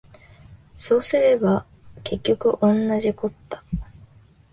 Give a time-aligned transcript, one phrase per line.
[0.75, 1.67] そうすれば
[2.03, 3.63] 結局おんなじこった